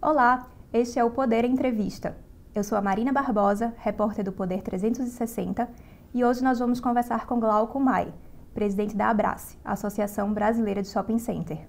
[0.00, 2.16] Olá, este é o Poder Entrevista.
[2.54, 5.68] Eu sou a Marina Barbosa, repórter do Poder 360,
[6.14, 8.14] e hoje nós vamos conversar com Glauco Mai,
[8.54, 11.68] presidente da Abrace, Associação Brasileira de Shopping Center.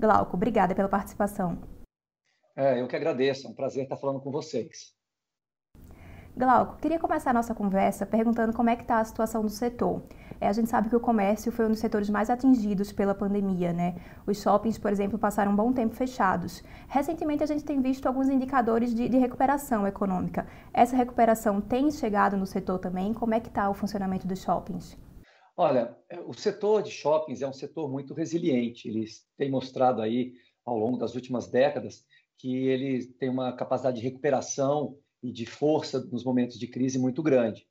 [0.00, 1.58] Glauco, obrigada pela participação.
[2.56, 4.95] É, eu que agradeço, é um prazer estar falando com vocês.
[6.38, 10.02] Glauco, queria começar a nossa conversa perguntando como é que está a situação do setor.
[10.38, 13.72] É, a gente sabe que o comércio foi um dos setores mais atingidos pela pandemia,
[13.72, 13.94] né?
[14.26, 16.62] Os shoppings, por exemplo, passaram um bom tempo fechados.
[16.88, 20.46] Recentemente, a gente tem visto alguns indicadores de, de recuperação econômica.
[20.74, 23.14] Essa recuperação tem chegado no setor também?
[23.14, 24.94] Como é que está o funcionamento dos shoppings?
[25.56, 28.86] Olha, é, o setor de shoppings é um setor muito resiliente.
[28.86, 30.34] Eles têm mostrado aí,
[30.66, 32.04] ao longo das últimas décadas,
[32.36, 37.20] que ele tem uma capacidade de recuperação e de força nos momentos de crise muito
[37.20, 37.66] grande.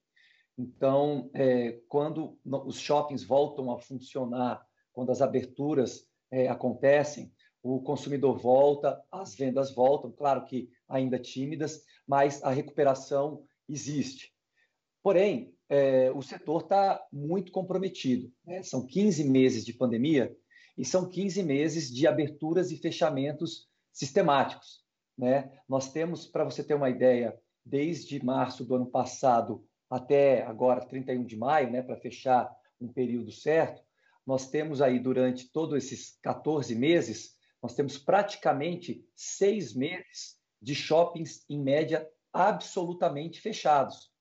[0.57, 7.31] Então, é, quando os shoppings voltam a funcionar, quando as aberturas é, acontecem,
[7.63, 14.33] o consumidor volta, as vendas voltam, claro que ainda tímidas, mas a recuperação existe.
[15.01, 18.31] Porém, é, o setor está muito comprometido.
[18.45, 18.63] Né?
[18.63, 20.35] São 15 meses de pandemia
[20.77, 24.83] e são 15 meses de aberturas e fechamentos sistemáticos.
[25.17, 25.49] Né?
[25.67, 31.25] Nós temos, para você ter uma ideia, desde março do ano passado até agora, 31
[31.25, 33.83] de maio, né, para fechar um período certo,
[34.25, 41.45] nós temos aí, durante todos esses 14 meses, nós temos praticamente seis meses de shoppings,
[41.49, 44.11] em média, absolutamente fechados.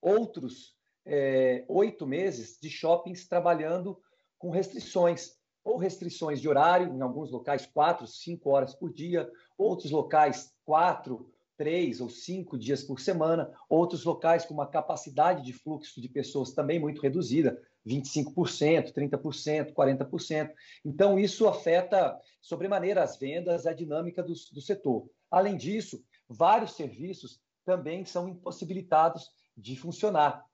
[0.00, 4.00] Outros é, oito meses de shoppings trabalhando
[4.38, 5.32] com restrições,
[5.64, 11.32] ou restrições de horário, em alguns locais, quatro, cinco horas por dia, outros locais, quatro,
[11.58, 16.52] três ou cinco dias por semana, outros locais com uma capacidade de fluxo de pessoas
[16.52, 20.50] também muito reduzida, 25%, 30%, 40%.
[20.84, 25.10] Então, isso afeta sobremaneira as vendas, a dinâmica do, do setor.
[25.28, 30.44] Além disso, vários serviços também são impossibilitados de funcionar.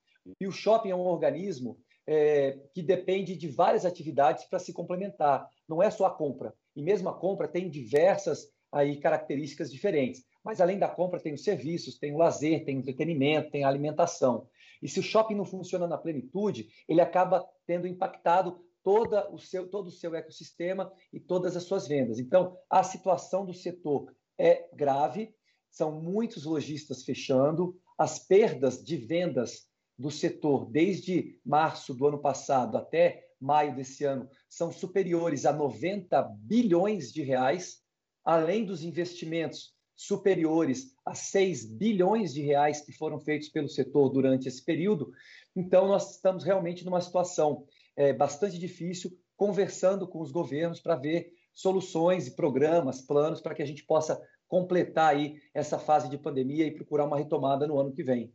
[0.41, 5.47] E o shopping é um organismo é, que depende de várias atividades para se complementar.
[5.69, 6.55] Não é só a compra.
[6.75, 10.25] E mesmo a compra tem diversas aí características diferentes.
[10.45, 13.69] Mas além da compra tem os serviços, tem o lazer, tem o entretenimento, tem a
[13.69, 14.49] alimentação.
[14.83, 19.67] E se o shopping não funciona na plenitude, ele acaba tendo impactado toda o seu,
[19.69, 22.19] todo o seu ecossistema e todas as suas vendas.
[22.19, 25.35] Então, a situação do setor é grave,
[25.71, 32.77] são muitos lojistas fechando, as perdas de vendas do setor desde março do ano passado
[32.77, 37.79] até maio desse ano são superiores a 90 bilhões de reais,
[38.25, 44.49] além dos investimentos superiores a 6 bilhões de reais que foram feitos pelo setor durante
[44.49, 45.13] esse período.
[45.55, 47.65] Então, nós estamos realmente numa situação
[47.97, 53.63] é, bastante difícil, conversando com os governos para ver soluções e programas, planos para que
[53.63, 57.93] a gente possa completar aí essa fase de pandemia e procurar uma retomada no ano
[57.93, 58.33] que vem.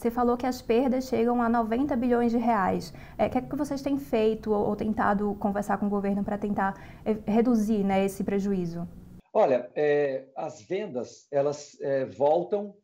[0.00, 2.90] Você falou que as perdas chegam a 90 bilhões de reais.
[3.18, 6.24] É, o que é que vocês têm feito ou, ou tentado conversar com o governo
[6.24, 6.72] para tentar
[7.04, 8.88] é, reduzir né, esse prejuízo?
[9.30, 12.74] Olha, é, as vendas elas é, voltam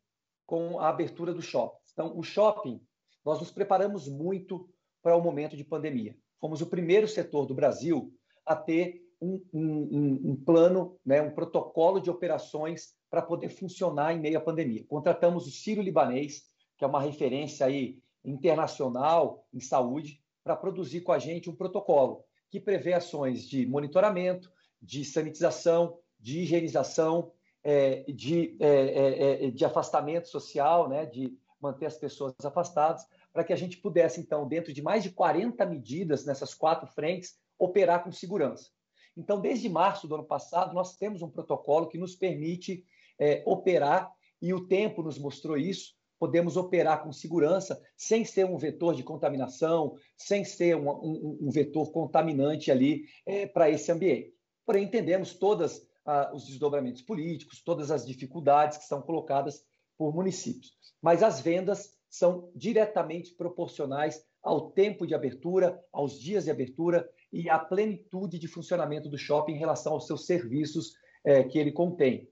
[0.45, 1.79] com a abertura do shopping.
[1.95, 2.83] Então, o shopping,
[3.25, 4.69] nós nos preparamos muito
[5.03, 6.15] para o momento de pandemia.
[6.39, 8.13] Fomos o primeiro setor do Brasil
[8.45, 14.21] a ter um, um, um plano, né, um protocolo de operações para poder funcionar em
[14.21, 14.85] meio à pandemia.
[14.87, 21.13] Contratamos o Ciro Libanês, que é uma referência aí internacional em saúde, para produzir com
[21.13, 24.51] a gente um protocolo que prevê ações de monitoramento,
[24.81, 27.33] de sanitização, de higienização,
[27.63, 33.43] é, de, é, é, é, de afastamento social, né, de manter as pessoas afastadas, para
[33.43, 38.05] que a gente pudesse, então, dentro de mais de 40 medidas nessas quatro frentes, operar
[38.05, 38.71] com segurança.
[39.17, 42.85] Então, desde março do ano passado, nós temos um protocolo que nos permite
[43.19, 48.57] é, operar, e o tempo nos mostrou isso, podemos operar com segurança sem ser um
[48.57, 54.35] vetor de contaminação, sem ser um, um, um vetor contaminante ali é, para esse ambiente.
[54.65, 59.65] Porém, entendemos todas ah, os desdobramentos políticos, todas as dificuldades que são colocadas
[59.97, 60.73] por municípios.
[61.03, 67.51] Mas as vendas são diretamente proporcionais ao tempo de abertura, aos dias de abertura e
[67.51, 70.93] à plenitude de funcionamento do shopping em relação aos seus serviços
[71.25, 72.29] é, que ele contém.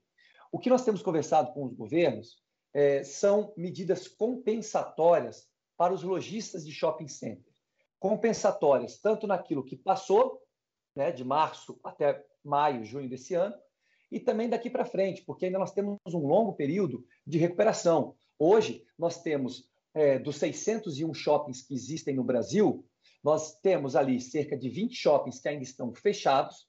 [0.53, 2.37] O que nós temos conversado com os governos
[2.75, 7.53] é, são medidas compensatórias para os lojistas de shopping center.
[8.01, 10.43] Compensatórias tanto naquilo que passou,
[10.95, 13.55] né, de março até maio, junho desse ano,
[14.11, 18.15] e também daqui para frente, porque ainda nós temos um longo período de recuperação.
[18.39, 22.85] Hoje, nós temos, é, dos 601 shoppings que existem no Brasil,
[23.23, 26.69] nós temos ali cerca de 20 shoppings que ainda estão fechados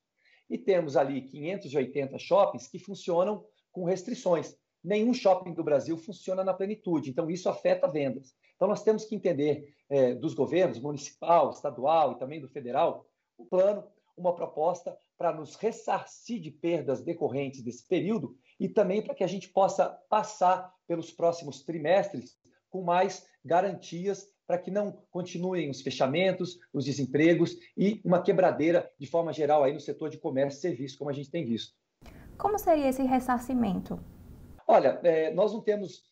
[0.50, 4.56] e temos ali 580 shoppings que funcionam com restrições.
[4.86, 8.36] Nenhum shopping do Brasil funciona na plenitude, então isso afeta vendas.
[8.56, 13.46] Então nós temos que entender é, dos governos, municipal, estadual e também do federal, um
[13.46, 13.84] plano,
[14.16, 19.28] uma proposta para nos ressarcir de perdas decorrentes desse período e também para que a
[19.28, 22.38] gente possa passar pelos próximos trimestres
[22.70, 29.08] com mais garantias para que não continuem os fechamentos, os desempregos e uma quebradeira de
[29.08, 31.74] forma geral aí no setor de comércio e serviço, como a gente tem visto.
[32.38, 34.00] Como seria esse ressarcimento?
[34.68, 36.04] Olha, é, nós não temos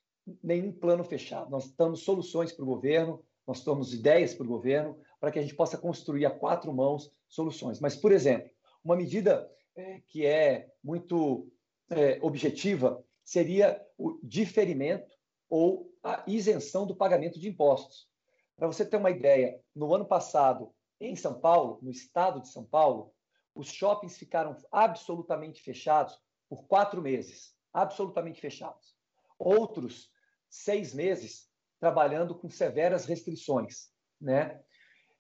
[0.41, 1.49] nenhum plano fechado.
[1.49, 5.41] Nós damos soluções para o governo, nós damos ideias para o governo para que a
[5.41, 7.79] gente possa construir a quatro mãos soluções.
[7.79, 8.49] Mas, por exemplo,
[8.83, 11.51] uma medida é, que é muito
[11.89, 15.15] é, objetiva seria o diferimento
[15.49, 18.07] ou a isenção do pagamento de impostos.
[18.55, 22.63] Para você ter uma ideia, no ano passado, em São Paulo, no estado de São
[22.65, 23.13] Paulo,
[23.55, 26.19] os shoppings ficaram absolutamente fechados
[26.49, 28.95] por quatro meses absolutamente fechados.
[29.37, 30.09] Outros,
[30.49, 31.49] seis meses,
[31.79, 33.89] trabalhando com severas restrições.
[34.21, 34.61] Né?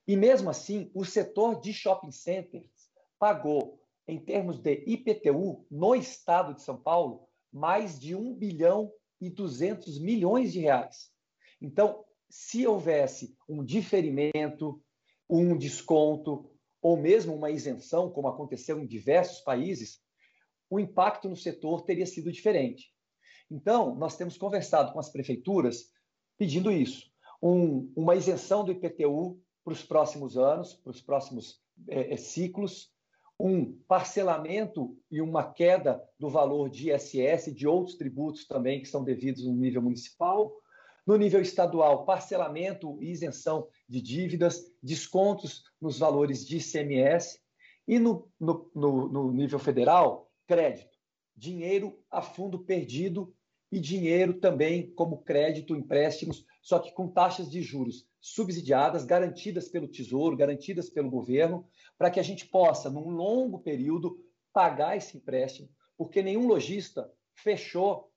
[0.07, 6.53] E mesmo assim, o setor de shopping centers pagou, em termos de IPTU, no estado
[6.53, 8.91] de São Paulo, mais de 1 bilhão
[9.21, 11.09] e 200 milhões de reais.
[11.61, 14.83] Então, se houvesse um diferimento,
[15.29, 16.49] um desconto,
[16.81, 20.02] ou mesmo uma isenção, como aconteceu em diversos países,
[20.73, 22.91] o impacto no setor teria sido diferente.
[23.49, 25.91] Então, nós temos conversado com as prefeituras
[26.35, 27.11] pedindo isso,
[27.41, 32.91] um, uma isenção do IPTU para os próximos anos, para os próximos é, ciclos,
[33.39, 39.03] um parcelamento e uma queda do valor de ISS de outros tributos também que são
[39.03, 40.51] devidos no nível municipal.
[41.05, 47.39] No nível estadual, parcelamento e isenção de dívidas, descontos nos valores de ICMS.
[47.87, 50.97] E no, no, no, no nível federal, crédito,
[51.35, 53.33] dinheiro a fundo perdido
[53.71, 59.87] e dinheiro também como crédito, empréstimos, só que com taxas de juros subsidiadas, garantidas pelo
[59.87, 61.67] Tesouro, garantidas pelo governo,
[61.97, 64.17] para que a gente possa, num longo período,
[64.53, 68.11] pagar esse empréstimo, porque nenhum lojista fechou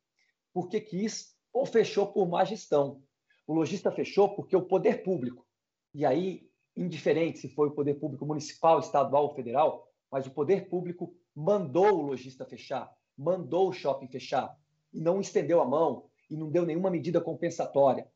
[0.53, 3.03] porque quis ou fechou por má gestão.
[3.47, 5.47] O lojista fechou porque o poder público,
[5.95, 10.69] e aí, indiferente se foi o poder público municipal, estadual ou federal, mas o poder
[10.69, 14.57] público mandou o lojista fechar, mandou o shopping fechar,
[14.93, 18.11] e não estendeu a mão e não deu nenhuma medida compensatória.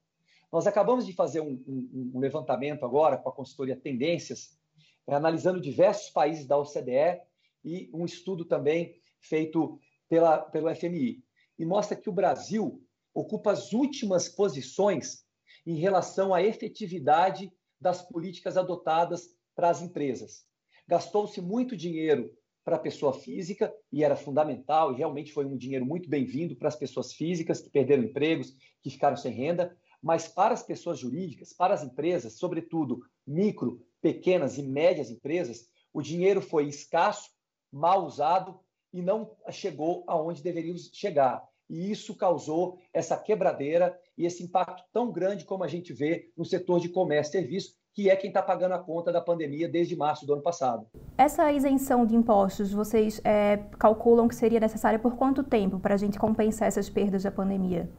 [0.51, 4.59] Nós acabamos de fazer um, um, um levantamento agora com a consultoria Tendências,
[5.07, 7.21] analisando diversos países da OCDE
[7.63, 9.79] e um estudo também feito
[10.09, 11.23] pela, pelo FMI.
[11.59, 12.83] E mostra que o Brasil
[13.13, 15.25] ocupa as últimas posições
[15.67, 20.47] em relação à efetividade das políticas adotadas para as empresas.
[20.89, 22.35] Gastou-se muito dinheiro
[22.71, 26.69] para a pessoa física e era fundamental e realmente foi um dinheiro muito bem-vindo para
[26.69, 31.53] as pessoas físicas que perderam empregos, que ficaram sem renda, mas para as pessoas jurídicas,
[31.53, 37.31] para as empresas, sobretudo micro, pequenas e médias empresas, o dinheiro foi escasso,
[37.73, 38.61] mal usado
[38.93, 41.43] e não chegou aonde deveríamos chegar.
[41.69, 46.45] E isso causou essa quebradeira e esse impacto tão grande como a gente vê no
[46.45, 49.97] setor de comércio e serviço, que é quem está pagando a conta da pandemia desde
[49.97, 50.87] março do ano passado.
[51.19, 55.99] Essa isenção de impostos, vocês é, calculam que seria necessária por quanto tempo para a
[55.99, 57.91] gente compensar essas perdas da pandemia?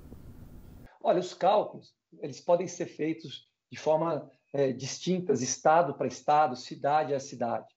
[1.03, 7.13] Olha, os cálculos eles podem ser feitos de forma é, distintas, estado para estado, cidade
[7.13, 7.67] a cidade.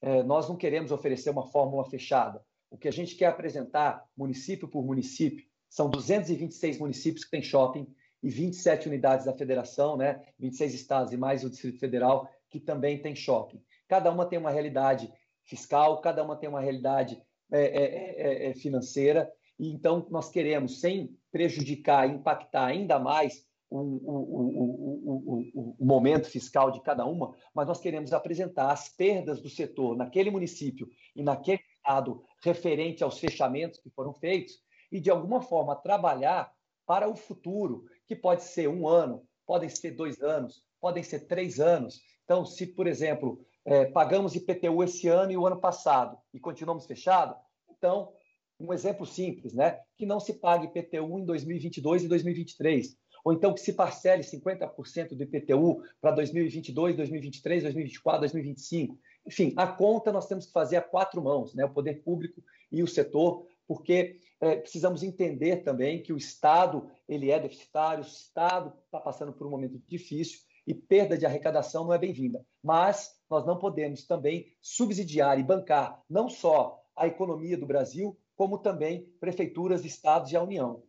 [0.00, 2.42] É, nós não queremos oferecer uma fórmula fechada.
[2.70, 7.86] O que a gente quer apresentar, município por município, são 226 municípios que têm shopping
[8.26, 10.20] e 27 unidades da federação, né?
[10.40, 13.62] 26 estados e mais o Distrito Federal, que também tem shopping.
[13.86, 15.08] Cada uma tem uma realidade
[15.44, 20.80] fiscal, cada uma tem uma realidade é, é, é, é financeira, e então nós queremos,
[20.80, 27.68] sem prejudicar, impactar ainda mais o, o, o, o, momento fiscal de cada uma, mas
[27.68, 33.78] nós queremos apresentar as perdas do setor naquele município e naquele estado referente aos fechamentos
[33.78, 34.54] que foram feitos
[34.90, 36.52] e, de alguma forma, trabalhar
[36.86, 41.60] para o futuro, que pode ser um ano, podem ser dois anos, podem ser três
[41.60, 42.00] anos.
[42.24, 46.86] Então, se, por exemplo, é, pagamos IPTU esse ano e o ano passado e continuamos
[46.86, 47.36] fechado,
[47.68, 48.12] então,
[48.58, 49.80] um exemplo simples, né?
[49.96, 52.96] Que não se pague IPTU em 2022 e 2023.
[53.24, 58.98] Ou então que se parcele 50% do IPTU para 2022, 2023, 2024, 2025.
[59.26, 61.64] Enfim, a conta nós temos que fazer a quatro mãos, né?
[61.64, 67.30] o poder público e o setor, porque é, precisamos entender também que o Estado ele
[67.30, 71.94] é deficitário, o Estado está passando por um momento difícil e perda de arrecadação não
[71.94, 72.44] é bem-vinda.
[72.62, 78.58] Mas nós não podemos também subsidiar e bancar não só a economia do Brasil, como
[78.58, 80.82] também prefeituras, estados e a União.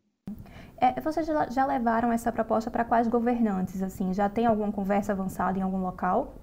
[0.79, 3.81] É, vocês já levaram essa proposta para quais governantes?
[3.81, 6.35] Assim, já tem alguma conversa avançada em algum local?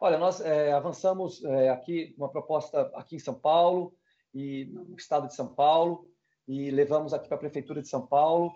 [0.00, 3.94] Olha, nós é, avançamos é, aqui uma proposta aqui em São Paulo
[4.34, 6.06] e no estado de São Paulo
[6.46, 8.52] e levamos aqui para a prefeitura de São Paulo.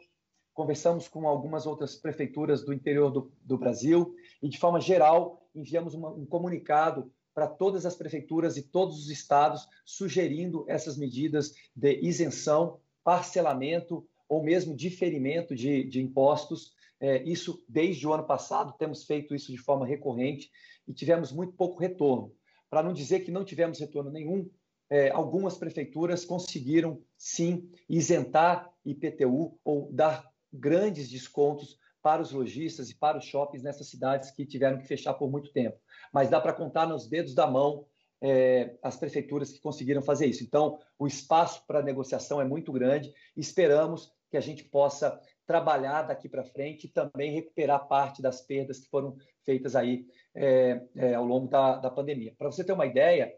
[0.55, 5.95] Conversamos com algumas outras prefeituras do interior do, do Brasil e de forma geral enviamos
[5.95, 12.01] uma, um comunicado para todas as prefeituras e todos os estados sugerindo essas medidas de
[12.01, 16.73] isenção, parcelamento ou mesmo diferimento de, de impostos.
[17.01, 20.51] É, isso desde o ano passado, temos feito isso de forma recorrente
[20.87, 22.33] e tivemos muito pouco retorno.
[22.69, 24.49] Para não dizer que não tivemos retorno nenhum,
[24.91, 32.97] é, algumas prefeituras conseguiram sim isentar IPTU ou dar grandes descontos para os lojistas e
[32.97, 35.79] para os shoppings nessas cidades que tiveram que fechar por muito tempo.
[36.13, 37.87] Mas dá para contar nos dedos da mão
[38.23, 40.43] é, as prefeituras que conseguiram fazer isso.
[40.43, 43.13] Então, o espaço para negociação é muito grande.
[43.37, 48.79] Esperamos que a gente possa trabalhar daqui para frente e também recuperar parte das perdas
[48.79, 52.35] que foram feitas aí é, é, ao longo da, da pandemia.
[52.39, 53.35] Para você ter uma ideia,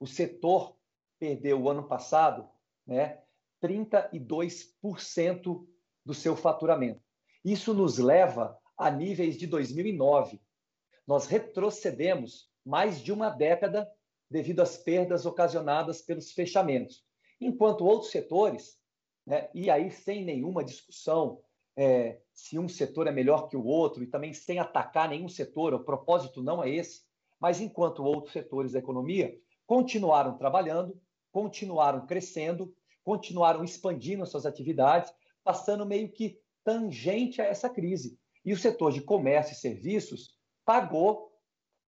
[0.00, 0.76] o setor
[1.22, 2.48] perdeu o ano passado
[2.84, 3.20] né,
[3.62, 5.64] 32%
[6.04, 7.00] do seu faturamento.
[7.44, 10.40] Isso nos leva a níveis de 2009.
[11.06, 13.88] Nós retrocedemos mais de uma década
[14.28, 17.04] devido às perdas ocasionadas pelos fechamentos.
[17.40, 18.76] Enquanto outros setores
[19.24, 19.48] né?
[19.54, 21.40] e aí sem nenhuma discussão
[21.76, 25.72] é, se um setor é melhor que o outro e também sem atacar nenhum setor,
[25.72, 27.02] o propósito não é esse,
[27.38, 29.38] mas enquanto outros setores da economia
[29.68, 31.00] continuaram trabalhando,
[31.32, 32.72] continuaram crescendo,
[33.02, 35.12] continuaram expandindo suas atividades,
[35.42, 38.18] passando meio que tangente a essa crise.
[38.44, 41.32] E o setor de comércio e serviços pagou,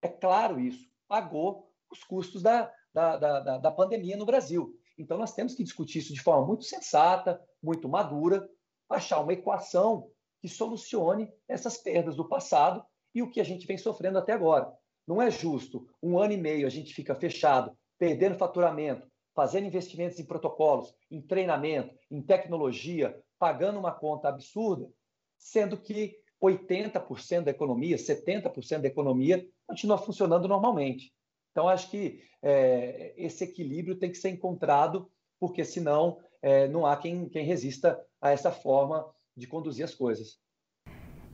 [0.02, 4.76] é claro isso, pagou os custos da, da, da, da pandemia no Brasil.
[4.98, 8.48] Então, nós temos que discutir isso de forma muito sensata, muito madura,
[8.88, 10.10] achar uma equação
[10.40, 12.84] que solucione essas perdas do passado
[13.14, 14.72] e o que a gente vem sofrendo até agora.
[15.06, 20.18] Não é justo um ano e meio a gente fica fechado, perdendo faturamento, fazendo investimentos
[20.18, 24.88] em protocolos, em treinamento, em tecnologia, pagando uma conta absurda,
[25.36, 31.12] sendo que 80% da economia, 70% da economia continua funcionando normalmente.
[31.50, 36.96] Então, acho que é, esse equilíbrio tem que ser encontrado, porque senão é, não há
[36.96, 40.38] quem, quem resista a essa forma de conduzir as coisas.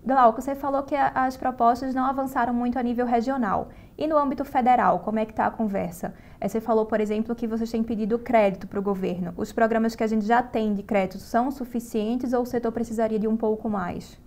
[0.05, 3.69] Glauco, você falou que as propostas não avançaram muito a nível regional.
[3.99, 6.15] E no âmbito federal, como é que está a conversa?
[6.41, 9.35] É, você falou, por exemplo, que vocês têm pedido crédito para o governo.
[9.37, 13.19] Os programas que a gente já tem de crédito são suficientes ou o setor precisaria
[13.19, 14.19] de um pouco mais?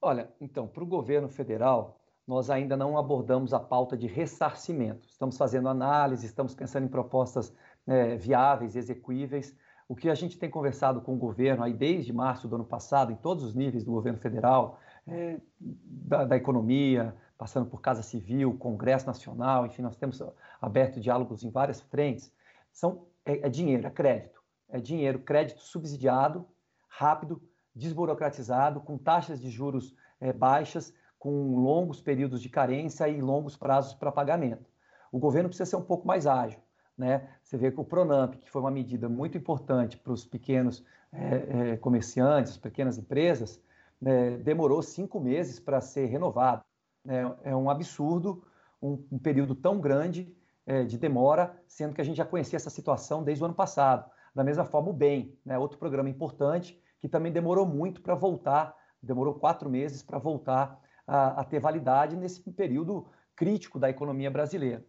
[0.00, 5.06] Olha, então, para o governo federal, nós ainda não abordamos a pauta de ressarcimento.
[5.06, 7.54] Estamos fazendo análise, estamos pensando em propostas
[7.86, 9.54] é, viáveis, execuíveis.
[9.86, 13.12] O que a gente tem conversado com o governo aí desde março do ano passado,
[13.12, 18.56] em todos os níveis do governo federal, é, da, da, economia, passando por Casa Civil,
[18.56, 20.22] Congresso Nacional, enfim, nós temos
[20.60, 22.32] aberto diálogos em várias frentes,
[22.72, 24.42] são, é, é dinheiro, é crédito.
[24.68, 26.46] É dinheiro, crédito subsidiado,
[26.88, 27.40] rápido,
[27.74, 33.94] desburocratizado, com taxas de juros é, baixas, com longos períodos de carência e longos prazos
[33.94, 34.68] para pagamento.
[35.12, 36.58] O governo precisa ser um pouco mais ágil.
[36.96, 37.28] Né?
[37.42, 41.72] Você vê que o Pronamp, que foi uma medida muito importante para os pequenos é,
[41.72, 43.60] é, comerciantes, as pequenas empresas,
[44.00, 46.62] né, demorou cinco meses para ser renovado.
[47.04, 47.34] Né?
[47.42, 48.44] É um absurdo
[48.80, 50.34] um, um período tão grande
[50.66, 54.10] é, de demora, sendo que a gente já conhecia essa situação desde o ano passado.
[54.34, 55.58] Da mesma forma, o BEM, né?
[55.58, 61.40] outro programa importante, que também demorou muito para voltar, demorou quatro meses para voltar a,
[61.40, 64.84] a ter validade nesse período crítico da economia brasileira.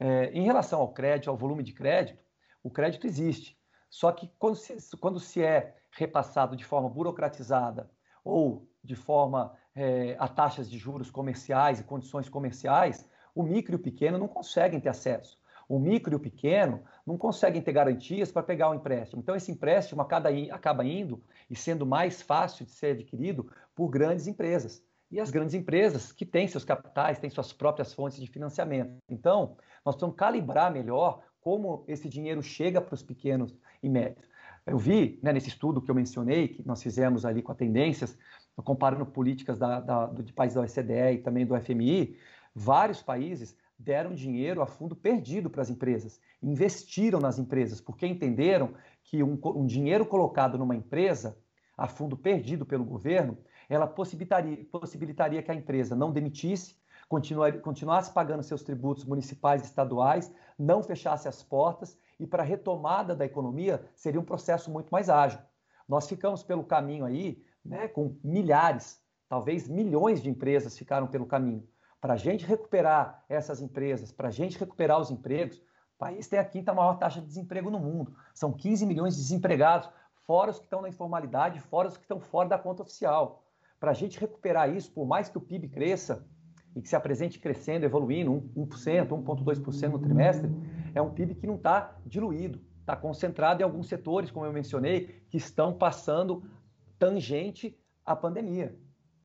[0.00, 2.24] É, em relação ao crédito, ao volume de crédito,
[2.62, 3.60] o crédito existe.
[3.90, 7.90] Só que quando se, quando se é repassado de forma burocratizada
[8.24, 13.76] ou de forma é, a taxas de juros comerciais e condições comerciais, o micro e
[13.76, 15.38] o pequeno não conseguem ter acesso.
[15.68, 19.20] O micro e o pequeno não conseguem ter garantias para pegar o empréstimo.
[19.20, 24.82] Então, esse empréstimo acaba indo e sendo mais fácil de ser adquirido por grandes empresas
[25.10, 28.96] e as grandes empresas que têm seus capitais, têm suas próprias fontes de financiamento.
[29.08, 34.28] Então, nós precisamos calibrar melhor como esse dinheiro chega para os pequenos e médios.
[34.66, 38.16] Eu vi né, nesse estudo que eu mencionei, que nós fizemos ali com a tendências,
[38.62, 42.16] comparando políticas da, da, de países da OCDE e também do FMI,
[42.54, 48.74] vários países deram dinheiro a fundo perdido para as empresas, investiram nas empresas, porque entenderam
[49.02, 51.38] que um, um dinheiro colocado numa empresa
[51.76, 53.38] a fundo perdido pelo governo
[53.70, 56.74] ela possibilitaria, possibilitaria que a empresa não demitisse,
[57.62, 63.14] continuasse pagando seus tributos municipais e estaduais, não fechasse as portas e para a retomada
[63.14, 65.38] da economia seria um processo muito mais ágil.
[65.88, 71.66] Nós ficamos pelo caminho aí né, com milhares, talvez milhões de empresas ficaram pelo caminho.
[72.00, 76.38] Para a gente recuperar essas empresas, para a gente recuperar os empregos, o país tem
[76.38, 78.16] a quinta maior taxa de desemprego no mundo.
[78.34, 79.88] São 15 milhões de desempregados,
[80.26, 83.44] fora os que estão na informalidade, fora os que estão fora da conta oficial.
[83.80, 86.22] Para a gente recuperar isso, por mais que o PIB cresça
[86.76, 90.50] e que se apresente crescendo, evoluindo 1%, 1,2% no trimestre,
[90.94, 95.22] é um PIB que não está diluído, está concentrado em alguns setores, como eu mencionei,
[95.30, 96.44] que estão passando
[96.98, 98.78] tangente à pandemia.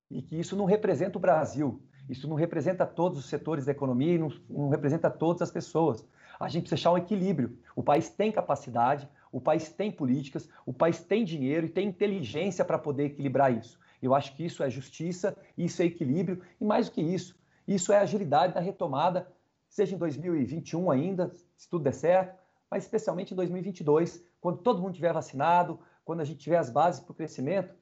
[0.10, 4.14] E que isso não representa o Brasil, isso não representa todos os setores da economia
[4.14, 6.08] e não, não representa todas as pessoas.
[6.40, 7.58] A gente precisa achar um equilíbrio.
[7.76, 12.64] O país tem capacidade, o país tem políticas, o país tem dinheiro e tem inteligência
[12.64, 13.78] para poder equilibrar isso.
[14.02, 17.36] Eu acho que isso é justiça, isso é equilíbrio e mais do que isso,
[17.68, 19.28] isso é agilidade na retomada,
[19.68, 22.38] seja em 2021 ainda, se tudo der certo,
[22.70, 27.02] mas especialmente em 2022, quando todo mundo tiver vacinado, quando a gente tiver as bases
[27.02, 27.74] para o crescimento,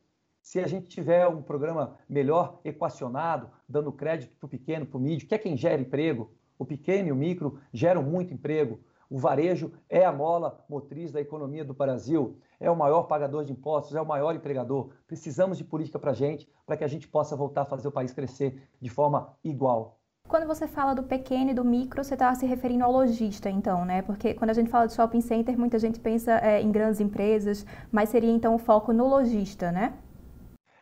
[0.42, 5.02] se a gente tiver um programa melhor equacionado, dando crédito para o pequeno, para o
[5.02, 8.80] mídio, que é quem gera emprego, o pequeno e o micro geram muito emprego.
[9.14, 13.52] O varejo é a mola motriz da economia do Brasil, é o maior pagador de
[13.52, 14.90] impostos, é o maior empregador.
[15.06, 17.92] Precisamos de política para a gente, para que a gente possa voltar a fazer o
[17.92, 20.00] país crescer de forma igual.
[20.28, 23.86] Quando você fala do pequeno e do micro, você está se referindo ao lojista, então,
[23.86, 24.02] né?
[24.02, 27.68] Porque quando a gente fala de shopping center, muita gente pensa é, em grandes empresas,
[27.92, 29.94] mas seria então o foco no lojista, né?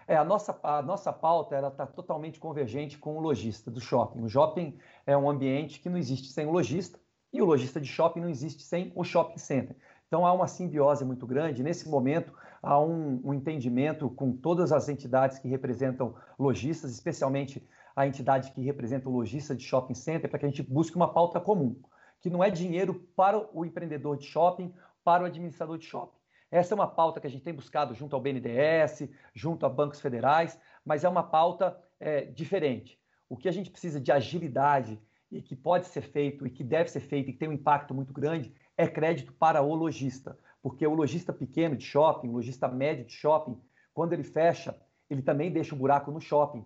[0.08, 4.22] É, a nossa, a nossa pauta está totalmente convergente com o lojista do shopping.
[4.22, 7.01] O shopping é um ambiente que não existe sem o lojista
[7.32, 9.76] e o lojista de shopping não existe sem o shopping center.
[10.08, 11.64] Então há uma simbiose muito grande.
[11.64, 18.06] Nesse momento, há um, um entendimento com todas as entidades que representam lojistas, especialmente a
[18.06, 21.40] entidade que representa o lojista de shopping center, para que a gente busque uma pauta
[21.40, 21.80] comum,
[22.20, 26.74] que não é dinheiro para o empreendedor de shopping, para o administrador de shopping essa
[26.74, 30.60] é uma pauta que a gente tem buscado junto ao BNDES, junto a bancos federais,
[30.86, 33.00] mas é uma pauta é, diferente.
[33.30, 36.90] O que a gente precisa de agilidade e que pode ser feito e que deve
[36.90, 40.38] ser feito e que tem um impacto muito grande é crédito para o lojista.
[40.62, 43.58] Porque o lojista pequeno de shopping, o lojista médio de shopping,
[43.94, 46.66] quando ele fecha, ele também deixa um buraco no shopping.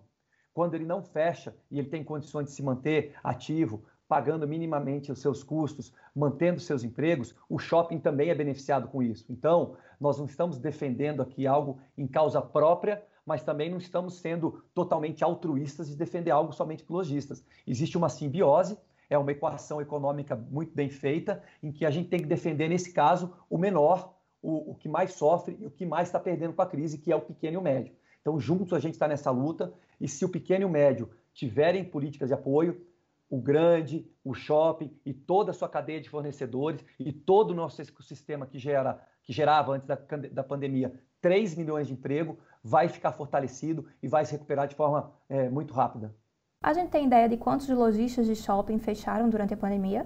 [0.52, 5.20] Quando ele não fecha e ele tem condições de se manter ativo, pagando minimamente os
[5.20, 9.26] seus custos, mantendo seus empregos, o shopping também é beneficiado com isso.
[9.28, 14.62] Então, nós não estamos defendendo aqui algo em causa própria, mas também não estamos sendo
[14.72, 17.44] totalmente altruístas de defender algo somente para lojistas.
[17.66, 18.78] Existe uma simbiose,
[19.10, 22.92] é uma equação econômica muito bem feita, em que a gente tem que defender, nesse
[22.92, 26.62] caso, o menor, o, o que mais sofre e o que mais está perdendo com
[26.62, 27.92] a crise, que é o pequeno e o médio.
[28.20, 31.84] Então, juntos a gente está nessa luta, e se o pequeno e o médio tiverem
[31.84, 32.80] políticas de apoio,
[33.28, 37.82] o grande, o shopping e toda a sua cadeia de fornecedores e todo o nosso
[37.82, 39.96] ecossistema que, gera, que gerava antes da,
[40.30, 45.12] da pandemia 3 milhões de emprego, vai ficar fortalecido e vai se recuperar de forma
[45.28, 46.12] é, muito rápida.
[46.60, 50.04] A gente tem ideia de quantos lojistas de shopping fecharam durante a pandemia?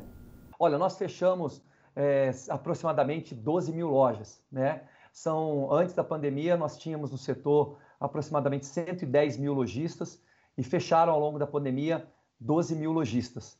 [0.59, 1.63] Olha, nós fechamos
[1.97, 4.43] é, aproximadamente 12 mil lojas.
[4.53, 4.83] Né?
[5.11, 10.23] São, antes da pandemia, nós tínhamos no setor aproximadamente 110 mil lojistas
[10.59, 12.07] e fecharam ao longo da pandemia
[12.39, 13.59] 12 mil lojistas,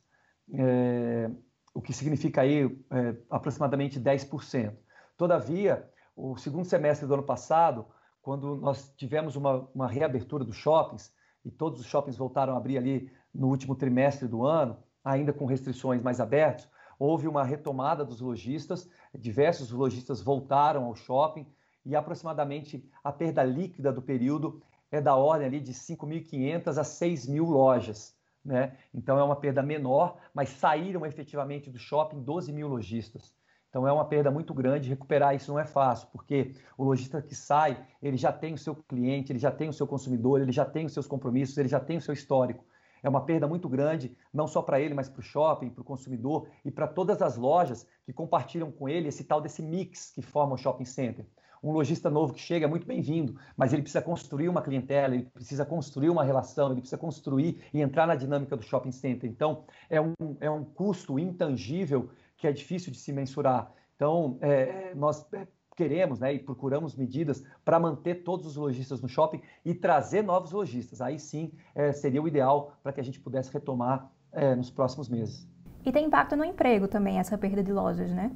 [0.53, 1.29] é,
[1.73, 4.73] o que significa aí é, aproximadamente 10%.
[5.17, 7.85] Todavia, o segundo semestre do ano passado,
[8.21, 12.77] quando nós tivemos uma, uma reabertura dos shoppings, e todos os shoppings voltaram a abrir
[12.77, 16.67] ali no último trimestre do ano, ainda com restrições mais abertas,
[16.99, 21.47] houve uma retomada dos lojistas, diversos lojistas voltaram ao shopping
[21.83, 27.43] e aproximadamente a perda líquida do período é da ordem ali de 5.500 a 6.000
[27.43, 28.15] lojas.
[28.43, 28.77] Né?
[28.93, 33.33] Então é uma perda menor, mas saíram efetivamente do shopping 12 mil lojistas.
[33.71, 37.33] Então é uma perda muito grande, recuperar isso não é fácil, porque o lojista que
[37.33, 40.65] sai, ele já tem o seu cliente, ele já tem o seu consumidor, ele já
[40.65, 42.65] tem os seus compromissos, ele já tem o seu histórico.
[43.01, 45.85] É uma perda muito grande, não só para ele, mas para o shopping, para o
[45.85, 50.21] consumidor e para todas as lojas que compartilham com ele esse tal desse mix que
[50.21, 51.25] forma o shopping center.
[51.63, 55.25] Um lojista novo que chega é muito bem-vindo, mas ele precisa construir uma clientela, ele
[55.25, 59.29] precisa construir uma relação, ele precisa construir e entrar na dinâmica do shopping center.
[59.29, 62.09] Então, é um, é um custo intangível
[62.41, 63.71] que é difícil de se mensurar.
[63.95, 69.07] Então, é, nós é, queremos né, e procuramos medidas para manter todos os lojistas no
[69.07, 71.01] shopping e trazer novos lojistas.
[71.01, 75.07] Aí sim é, seria o ideal para que a gente pudesse retomar é, nos próximos
[75.07, 75.47] meses.
[75.85, 78.31] E tem impacto no emprego também, essa perda de lojas, né?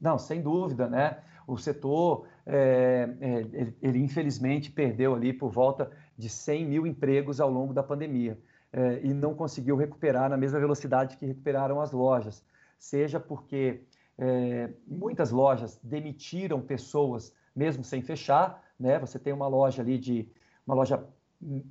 [0.00, 1.22] Não, sem dúvida, né?
[1.46, 7.40] o setor, é, é, ele, ele, infelizmente perdeu ali por volta de 100 mil empregos
[7.40, 8.38] ao longo da pandemia
[8.72, 12.44] é, e não conseguiu recuperar na mesma velocidade que recuperaram as lojas,
[12.78, 13.82] seja porque
[14.18, 18.98] é, muitas lojas demitiram pessoas mesmo sem fechar, né?
[18.98, 20.28] Você tem uma loja ali de
[20.66, 21.04] uma loja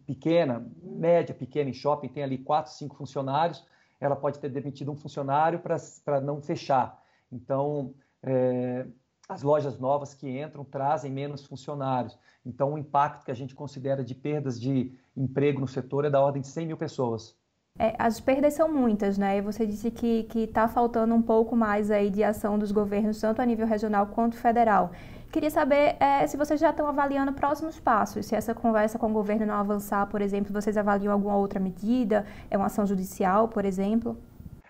[0.06, 3.66] pequena, média, pequena em shopping, tem ali quatro, cinco funcionários,
[4.00, 7.02] ela pode ter demitido um funcionário para não fechar.
[7.32, 8.86] Então, é,
[9.28, 12.18] as lojas novas que entram trazem menos funcionários.
[12.46, 16.22] Então, o impacto que a gente considera de perdas de emprego no setor é da
[16.22, 17.36] ordem de 100 mil pessoas.
[17.80, 19.42] É, as perdas são muitas, né?
[19.42, 23.46] Você disse que está faltando um pouco mais aí de ação dos governos, tanto a
[23.46, 24.92] nível regional quanto federal.
[25.32, 29.14] Queria saber é, se vocês já estão avaliando próximos passos, se essa conversa com o
[29.14, 33.66] governo não avançar, por exemplo, vocês avaliam alguma outra medida, é uma ação judicial, por
[33.66, 34.16] exemplo?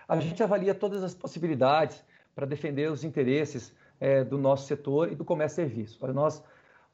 [0.08, 2.02] A gente avalia todas as possibilidades
[2.34, 6.06] para defender os interesses é, do nosso setor e do comércio e serviço.
[6.14, 6.42] Nós,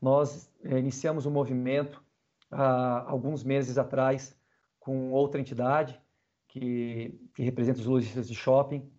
[0.02, 2.02] nós é, iniciamos um movimento
[2.50, 4.36] há alguns meses atrás
[4.80, 6.00] com outra entidade
[6.48, 8.90] que, que representa os lojistas de shopping.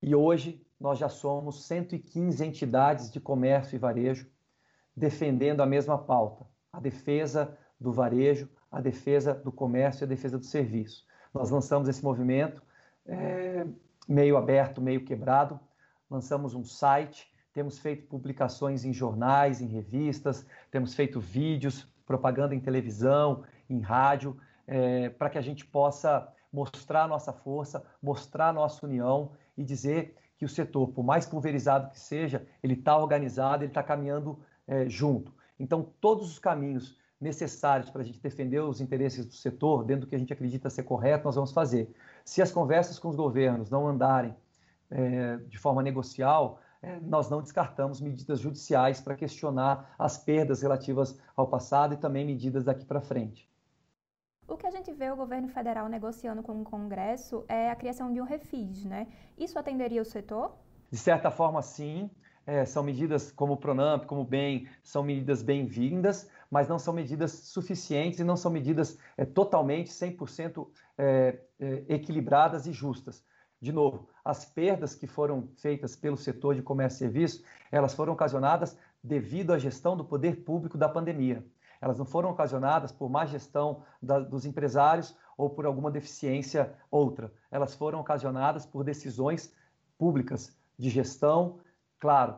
[0.00, 4.30] E hoje nós já somos 115 entidades de comércio e varejo
[4.96, 10.38] defendendo a mesma pauta, a defesa do varejo, a defesa do comércio e a defesa
[10.38, 11.04] do serviço.
[11.32, 12.62] Nós lançamos esse movimento
[13.06, 13.66] é,
[14.08, 15.58] meio aberto, meio quebrado,
[16.08, 22.60] lançamos um site, temos feito publicações em jornais, em revistas, temos feito vídeos, propaganda em
[22.60, 29.32] televisão, em rádio, é, para que a gente possa mostrar nossa força, mostrar nossa união
[29.56, 33.82] e dizer que o setor, por mais pulverizado que seja, ele está organizado, ele está
[33.82, 35.32] caminhando é, junto.
[35.58, 40.08] Então, todos os caminhos necessários para a gente defender os interesses do setor, dentro do
[40.08, 41.92] que a gente acredita ser correto, nós vamos fazer.
[42.24, 44.34] Se as conversas com os governos não andarem
[44.90, 51.18] é, de forma negocial, é, nós não descartamos medidas judiciais para questionar as perdas relativas
[51.34, 53.48] ao passado e também medidas daqui para frente.
[54.46, 58.12] O que a gente vê o governo federal negociando com o Congresso é a criação
[58.12, 59.06] de um refis, né?
[59.38, 60.54] Isso atenderia o setor?
[60.90, 62.10] De certa forma, sim.
[62.46, 66.92] É, são medidas como o Pronamp, como o BEM, são medidas bem-vindas, mas não são
[66.92, 73.24] medidas suficientes e não são medidas é, totalmente 100% é, é, equilibradas e justas.
[73.58, 78.12] De novo, as perdas que foram feitas pelo setor de comércio e serviço, elas foram
[78.12, 81.42] ocasionadas devido à gestão do poder público da pandemia
[81.84, 87.30] elas não foram ocasionadas por má gestão da, dos empresários ou por alguma deficiência outra.
[87.50, 89.52] Elas foram ocasionadas por decisões
[89.98, 91.60] públicas de gestão,
[92.00, 92.36] claro,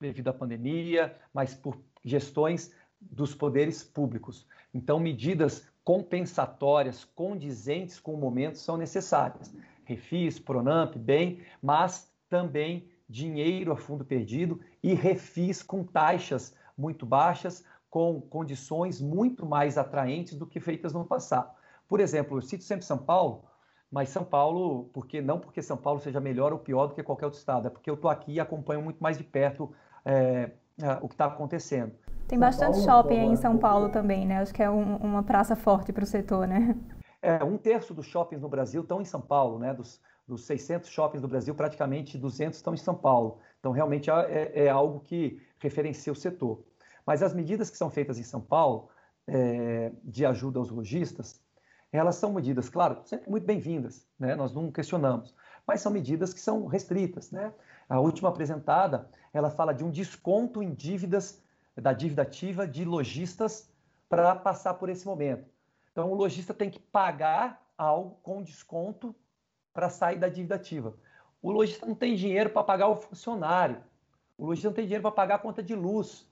[0.00, 4.46] devido à pandemia, mas por gestões dos poderes públicos.
[4.72, 9.54] Então, medidas compensatórias, condizentes com o momento, são necessárias.
[9.84, 17.62] Refis, Pronamp, bem, mas também dinheiro a fundo perdido e refis com taxas muito baixas
[17.96, 21.50] com condições muito mais atraentes do que feitas no passado.
[21.88, 23.44] Por exemplo, eu cito sempre São Paulo,
[23.90, 27.24] mas São Paulo, porque não porque São Paulo seja melhor ou pior do que qualquer
[27.24, 29.72] outro estado, é porque eu estou aqui e acompanho muito mais de perto
[30.04, 31.94] é, é, o que está acontecendo.
[32.28, 34.42] Tem bastante shopping aí em São Paulo também, né?
[34.42, 36.76] Acho que é um, uma praça forte para o setor, né?
[37.22, 39.72] É, um terço dos shoppings no Brasil estão em São Paulo, né?
[39.72, 43.38] Dos, dos 600 shoppings do Brasil, praticamente 200 estão em São Paulo.
[43.58, 46.62] Então, realmente é, é, é algo que referencia o setor.
[47.06, 48.88] Mas as medidas que são feitas em São Paulo
[49.28, 51.40] é, de ajuda aos lojistas,
[51.92, 54.34] elas são medidas, claro, sempre muito bem-vindas, né?
[54.34, 55.34] nós não questionamos,
[55.66, 57.30] mas são medidas que são restritas.
[57.30, 57.52] Né?
[57.88, 61.42] A última apresentada, ela fala de um desconto em dívidas,
[61.76, 63.70] da dívida ativa de lojistas
[64.08, 65.48] para passar por esse momento.
[65.92, 69.14] Então, o lojista tem que pagar algo com desconto
[69.72, 70.94] para sair da dívida ativa.
[71.42, 73.82] O lojista não tem dinheiro para pagar o funcionário,
[74.38, 76.26] o lojista não tem dinheiro para pagar a conta de luz,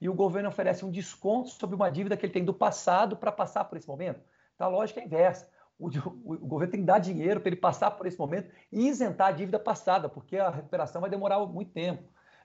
[0.00, 3.32] e o governo oferece um desconto sobre uma dívida que ele tem do passado para
[3.32, 4.20] passar por esse momento.
[4.54, 5.48] Então a lógica é inversa.
[5.78, 8.88] O, o, o governo tem que dar dinheiro para ele passar por esse momento e
[8.88, 12.02] isentar a dívida passada, porque a recuperação vai demorar muito tempo.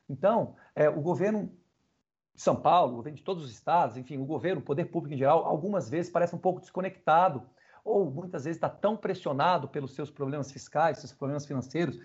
[0.10, 1.52] Então, é, o governo
[2.36, 5.14] de São Paulo, o governo de todos os estados, enfim, o governo, o poder público
[5.14, 7.48] em geral, algumas vezes parece um pouco desconectado
[7.84, 12.00] ou muitas vezes está tão pressionado pelos seus problemas fiscais, seus problemas financeiros,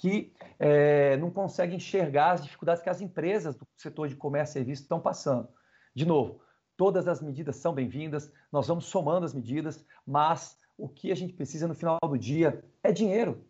[0.00, 4.54] que é, não conseguem enxergar as dificuldades que as empresas do setor de comércio e
[4.54, 5.46] serviço estão passando.
[5.94, 6.40] De novo,
[6.74, 11.34] todas as medidas são bem-vindas, nós vamos somando as medidas, mas o que a gente
[11.34, 13.44] precisa no final do dia é dinheiro.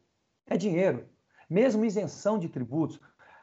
[0.45, 1.09] É dinheiro.
[1.49, 2.99] Mesmo isenção de tributos.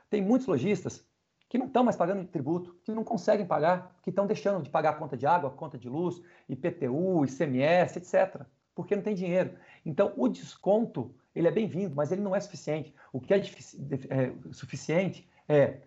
[0.09, 1.05] Tem muitos lojistas
[1.47, 4.89] que não estão mais pagando tributo, que não conseguem pagar, que estão deixando de pagar
[4.89, 8.41] a conta de água, a conta de luz, IPTU, ICMS, etc.,
[8.75, 9.57] porque não tem dinheiro.
[9.85, 12.93] Então, o desconto ele é bem-vindo, mas ele não é suficiente.
[13.13, 15.81] O que é, é, suficiente é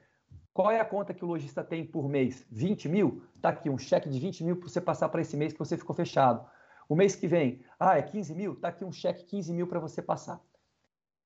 [0.53, 2.47] qual é a conta que o lojista tem por mês?
[2.51, 3.23] 20 mil?
[3.37, 5.77] Está aqui um cheque de 20 mil para você passar para esse mês que você
[5.77, 6.45] ficou fechado.
[6.89, 8.53] O mês que vem, ah, é 15 mil?
[8.55, 10.41] Está aqui um cheque 15 mil para você passar.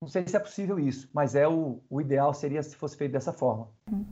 [0.01, 3.13] Não sei se é possível isso, mas é o, o ideal seria se fosse feito
[3.13, 3.69] dessa forma.
[3.91, 4.05] Uhum.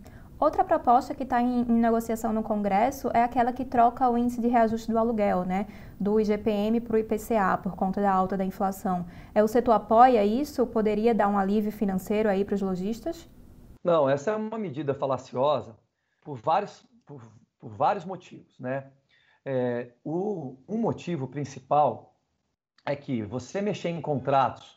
[0.43, 4.41] Outra proposta que está em, em, negociação no Congresso é aquela que troca o índice
[4.41, 5.69] de reajuste do aluguel, né,
[6.01, 9.07] do IGPM para o IPCA, por conta da alta da inflação.
[9.33, 10.67] É, o setor apoia isso?
[10.67, 13.31] Poderia dar um alívio financeiro aí para os lojistas?
[13.85, 15.77] Não, essa é uma medida falaciosa
[16.21, 17.23] por vários, por,
[17.61, 18.59] por vários motivos.
[18.59, 18.91] Né?
[19.45, 22.17] É, o, um motivo principal
[22.85, 24.77] é que você mexer em contratos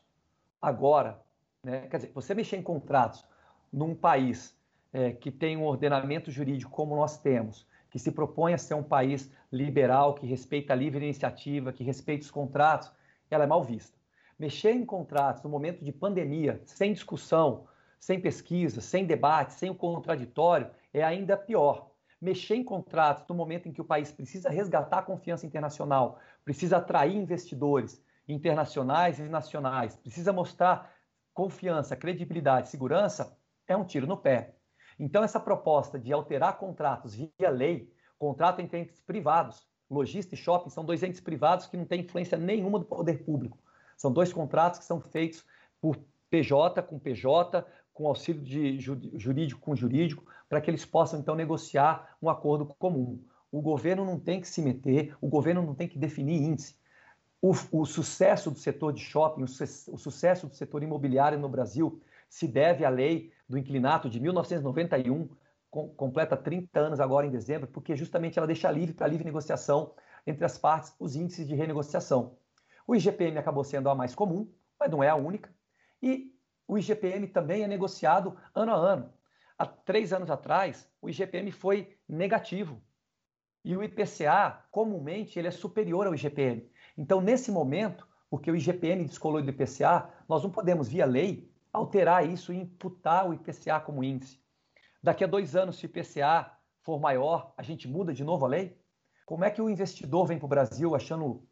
[0.61, 1.19] agora,
[1.63, 1.87] né?
[1.87, 3.25] quer dizer, você mexer em contratos
[3.73, 4.54] num país
[4.95, 8.83] é, que tem um ordenamento jurídico como nós temos, que se propõe a ser um
[8.83, 12.89] país liberal, que respeita a livre iniciativa, que respeita os contratos,
[13.29, 13.97] ela é mal vista.
[14.39, 17.67] Mexer em contratos no momento de pandemia, sem discussão,
[17.99, 21.91] sem pesquisa, sem debate, sem o contraditório, é ainda pior.
[22.21, 26.77] Mexer em contratos no momento em que o país precisa resgatar a confiança internacional, precisa
[26.77, 30.89] atrair investidores internacionais e nacionais, precisa mostrar
[31.33, 34.55] confiança, credibilidade, segurança, é um tiro no pé.
[34.99, 40.69] Então, essa proposta de alterar contratos via lei, contrato entre entes privados, lojista e shopping,
[40.69, 43.57] são dois entes privados que não têm influência nenhuma do poder público.
[43.97, 45.45] São dois contratos que são feitos
[45.79, 45.97] por
[46.29, 52.17] PJ com PJ, com auxílio de jurídico com jurídico, para que eles possam então negociar
[52.21, 53.23] um acordo comum.
[53.51, 56.75] O governo não tem que se meter, o governo não tem que definir índice.
[57.41, 61.47] O, o sucesso do setor de shopping, o, su o sucesso do setor imobiliário no
[61.47, 65.29] Brasil se deve à lei do inclinato de 1991,
[65.69, 69.93] com, completa 30 anos agora em dezembro, porque justamente ela deixa livre para livre negociação
[70.25, 72.37] entre as partes os índices de renegociação.
[72.87, 75.53] O IGPM acabou sendo a mais comum, mas não é a única.
[76.01, 76.33] E
[76.67, 79.13] o IGPM também é negociado ano a ano.
[79.57, 82.81] Há três anos atrás, o IGPM foi negativo.
[83.63, 86.69] E o IPCA, comumente, ele é superior ao IGPM.
[86.97, 92.27] Então, nesse momento, porque o IGPM descolou do IPCA, nós não podemos, via lei, alterar
[92.27, 94.39] isso e imputar o IPCA como índice.
[95.01, 98.47] Daqui a dois anos, se o IPCA for maior, a gente muda de novo a
[98.47, 98.77] lei?
[99.25, 101.47] Como é que o investidor vem para o Brasil achando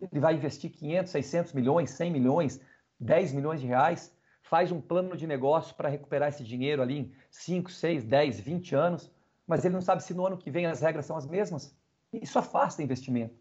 [0.00, 2.60] ele vai investir 500, 600 milhões, 100 milhões,
[3.00, 7.12] 10 milhões de reais, faz um plano de negócio para recuperar esse dinheiro ali em
[7.30, 9.10] 5, 6, 10, 20 anos,
[9.46, 11.76] mas ele não sabe se no ano que vem as regras são as mesmas.
[12.12, 13.34] Isso afasta investimento.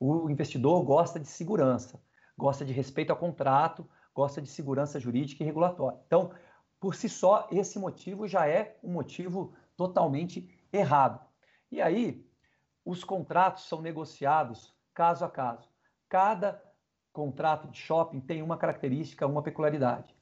[0.00, 2.00] O investidor gosta de segurança,
[2.36, 6.00] gosta de respeito ao contrato, gosta de segurança jurídica e regulatória.
[6.04, 6.32] Então,
[6.80, 11.24] por si só, esse motivo já é um motivo totalmente errado.
[11.70, 12.28] E aí,
[12.84, 15.68] os contratos são negociados caso a caso.
[16.08, 16.60] Cada
[17.12, 20.12] contrato de shopping tem uma característica, uma peculiaridade.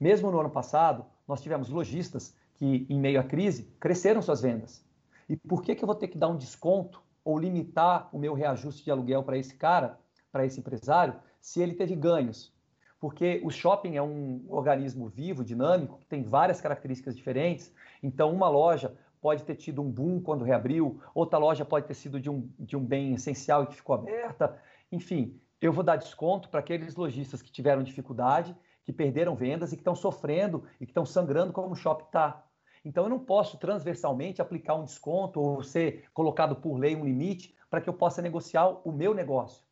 [0.00, 4.84] Mesmo no ano passado, nós tivemos lojistas que, em meio à crise, cresceram suas vendas.
[5.28, 8.34] E por que, que eu vou ter que dar um desconto ou limitar o meu
[8.34, 10.00] reajuste de aluguel para esse cara,
[10.32, 12.55] para esse empresário, se ele teve ganhos?
[12.98, 17.72] Porque o shopping é um organismo vivo, dinâmico, que tem várias características diferentes.
[18.02, 22.20] Então, uma loja pode ter tido um boom quando reabriu, outra loja pode ter sido
[22.20, 24.56] de um, de um bem essencial e que ficou aberta.
[24.90, 29.76] Enfim, eu vou dar desconto para aqueles lojistas que tiveram dificuldade, que perderam vendas e
[29.76, 32.44] que estão sofrendo e que estão sangrando como o shopping está.
[32.84, 37.52] Então eu não posso transversalmente aplicar um desconto ou ser colocado por lei um limite
[37.68, 39.64] para que eu possa negociar o meu negócio.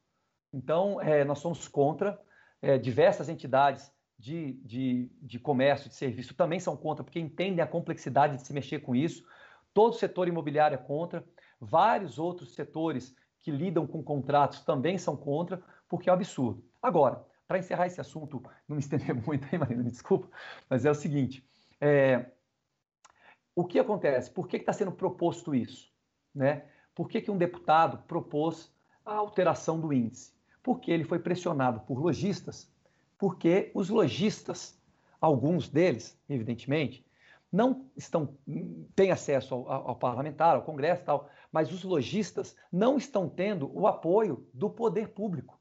[0.52, 2.20] Então é, nós somos contra,
[2.64, 7.66] é, diversas entidades de, de, de comércio, de serviço também são contra, porque entendem a
[7.66, 9.22] complexidade de se mexer com isso.
[9.74, 11.22] Todo o setor imobiliário é contra,
[11.60, 16.64] vários outros setores que lidam com contratos também são contra, porque é um absurdo.
[16.80, 20.30] Agora, para encerrar esse assunto, não me estender muito aí, Marina, me desculpa,
[20.68, 21.46] mas é o seguinte:
[21.78, 22.30] é,
[23.54, 24.30] o que acontece?
[24.30, 25.92] Por que está sendo proposto isso?
[26.34, 26.64] Né?
[26.94, 28.72] Por que, que um deputado propôs
[29.04, 30.32] a alteração do índice?
[30.64, 32.68] Porque ele foi pressionado por lojistas,
[33.16, 34.76] porque os lojistas,
[35.20, 37.06] alguns deles, evidentemente,
[37.52, 38.36] não estão
[38.96, 43.70] têm acesso ao, ao, parlamentar, ao Congresso e tal, mas os lojistas não estão tendo
[43.72, 45.60] o apoio do poder público.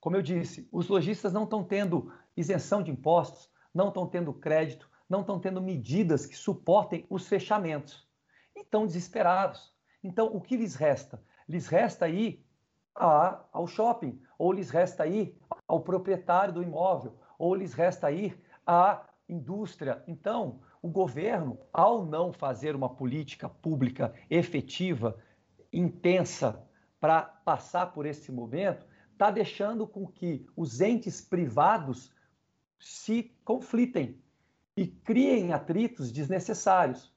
[0.00, 4.88] Como eu disse, os lojistas não estão tendo isenção de impostos, não estão tendo crédito,
[5.08, 8.08] não estão tendo medidas que suportem os fechamentos.
[8.56, 9.72] E estão desesperados.
[10.02, 11.22] Então, o que lhes resta?
[11.48, 12.46] Lhes resta ir
[12.94, 18.38] a, ao shopping, ou lhes resta ir ao proprietário do imóvel, ou lhes resta ir
[18.66, 20.02] à indústria.
[20.06, 25.16] Então, o governo, ao não fazer uma política pública efetiva,
[25.72, 26.62] intensa,
[27.00, 32.12] para passar por esse momento, está deixando com que os entes privados
[32.78, 34.20] se conflitem
[34.76, 37.12] e criem atritos desnecessários,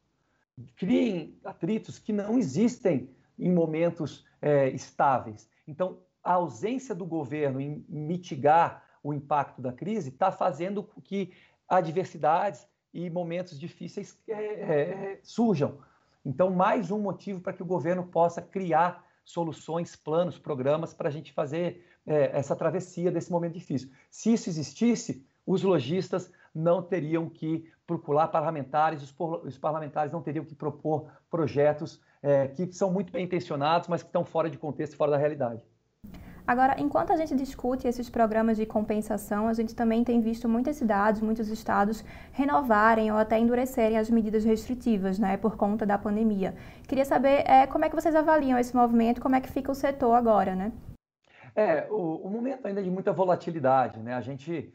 [0.75, 5.49] criem atritos que não existem em momentos é, estáveis.
[5.67, 11.31] Então, a ausência do governo em mitigar o impacto da crise, está fazendo com que
[11.69, 15.77] adversidades e momentos difíceis é, é, surjam.
[16.25, 21.11] Então, mais um motivo para que o governo possa criar soluções, planos, programas para a
[21.11, 23.91] gente fazer é, essa travessia desse momento difícil.
[24.09, 30.43] Se isso existisse, os lojistas não teriam que procurar parlamentares, os, os parlamentares não teriam
[30.43, 34.97] que propor projetos é, que são muito bem intencionados, mas que estão fora de contexto,
[34.97, 35.63] fora da realidade.
[36.47, 40.75] Agora, enquanto a gente discute esses programas de compensação, a gente também tem visto muitas
[40.75, 46.55] cidades, muitos estados renovarem ou até endurecerem as medidas restritivas, né, por conta da pandemia.
[46.87, 49.75] Queria saber é, como é que vocês avaliam esse movimento, como é que fica o
[49.75, 50.71] setor agora, né?
[51.55, 54.13] É, o, o momento ainda é de muita volatilidade, né?
[54.13, 54.73] A gente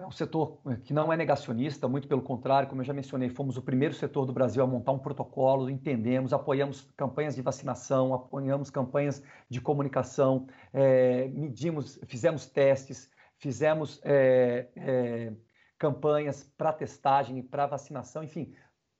[0.00, 3.56] é um setor que não é negacionista, muito pelo contrário, como eu já mencionei, fomos
[3.56, 8.70] o primeiro setor do Brasil a montar um protocolo, entendemos, apoiamos campanhas de vacinação, apoiamos
[8.70, 15.32] campanhas de comunicação, é, medimos, fizemos testes, fizemos é, é,
[15.78, 18.54] campanhas para testagem e para vacinação, enfim,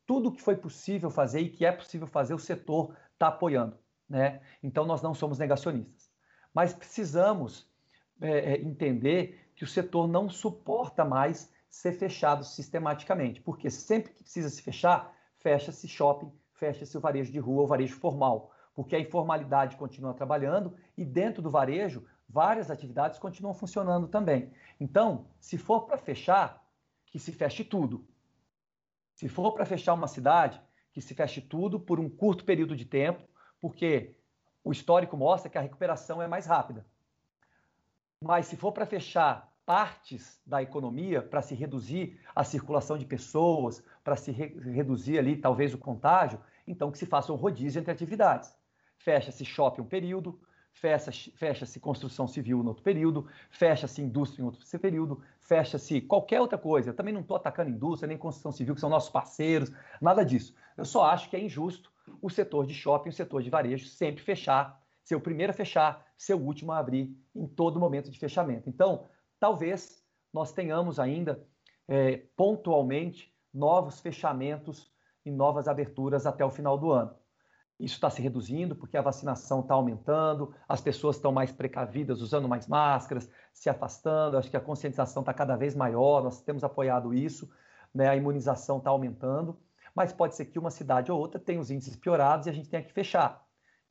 [0.07, 3.77] tudo que foi possível fazer e que é possível fazer, o setor está apoiando.
[4.09, 4.41] Né?
[4.63, 6.11] Então, nós não somos negacionistas.
[6.55, 7.71] Mas precisamos
[8.21, 14.23] é, é, entender que o setor não suporta mais ser fechado sistematicamente, porque sempre que
[14.23, 19.01] precisa se fechar, fecha-se shopping, fecha-se o varejo de rua, o varejo formal, porque a
[19.01, 24.53] informalidade continua trabalhando e dentro do varejo várias atividades continuam funcionando também.
[24.79, 26.65] Então, se for para fechar,
[27.07, 28.07] que se feche tudo.
[29.13, 32.85] Se for para fechar uma cidade, que se feche tudo por um curto período de
[32.85, 33.29] tempo,
[33.61, 34.15] porque
[34.63, 36.87] o histórico mostra que a recuperação é mais rápida.
[38.23, 43.85] Mas se for para fechar partes da economia para se reduzir a circulação de pessoas,
[44.03, 47.93] para se re reduzir ali talvez o contágio, então que se faça um rodízio entre
[47.93, 48.57] atividades.
[48.97, 50.41] Fecha-se shopping um período,
[50.73, 56.57] fecha-se fecha construção civil no outro período, fecha-se indústria em outro período, fecha-se qualquer outra
[56.59, 56.91] coisa.
[56.91, 60.55] Eu também não estou atacando indústria nem construção civil, que são nossos parceiros, nada disso.
[60.77, 64.23] Eu só acho que é injusto o setor de shopping, o setor de varejo sempre
[64.23, 68.19] fechar, ser o primeiro a fechar, ser o último a abrir em todo momento de
[68.19, 68.69] fechamento.
[68.69, 69.07] Então,
[69.41, 71.43] talvez nós tenhamos ainda
[71.89, 74.93] é, pontualmente novos fechamentos
[75.25, 77.17] e novas aberturas até o final do ano.
[77.81, 82.47] Isso está se reduzindo porque a vacinação está aumentando, as pessoas estão mais precavidas, usando
[82.47, 84.37] mais máscaras, se afastando.
[84.37, 87.51] Acho que a conscientização está cada vez maior, nós temos apoiado isso,
[87.95, 88.11] né?
[88.11, 89.59] a imunização está aumentando,
[89.95, 92.69] mas pode ser que uma cidade ou outra tenha os índices piorados e a gente
[92.69, 93.48] tenha que fechar.